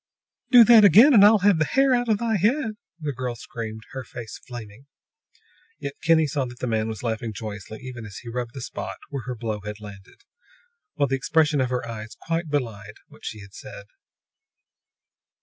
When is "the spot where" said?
8.55-9.25